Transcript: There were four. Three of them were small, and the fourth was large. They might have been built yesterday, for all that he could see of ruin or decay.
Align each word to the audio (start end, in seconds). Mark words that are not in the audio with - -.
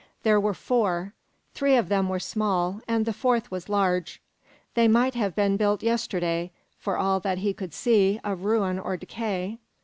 There 0.23 0.39
were 0.39 0.55
four. 0.55 1.13
Three 1.53 1.75
of 1.75 1.87
them 1.87 2.09
were 2.09 2.19
small, 2.19 2.81
and 2.87 3.05
the 3.05 3.13
fourth 3.13 3.51
was 3.51 3.69
large. 3.69 4.19
They 4.73 4.87
might 4.87 5.13
have 5.13 5.35
been 5.35 5.57
built 5.57 5.83
yesterday, 5.83 6.49
for 6.79 6.97
all 6.97 7.19
that 7.19 7.37
he 7.37 7.53
could 7.53 7.71
see 7.75 8.19
of 8.23 8.43
ruin 8.43 8.79
or 8.79 8.97
decay. 8.97 9.59